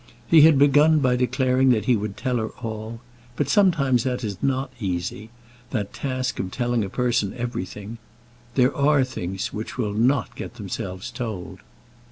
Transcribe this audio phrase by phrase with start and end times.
[0.27, 3.01] He had begun by declaring that he would tell her all;
[3.35, 5.29] but sometimes it is not easy,
[5.69, 7.99] that task of telling a person everything.
[8.55, 11.59] There are things which will not get themselves told.